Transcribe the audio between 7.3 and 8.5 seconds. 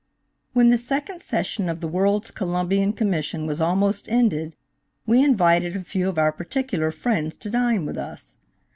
to dine with us.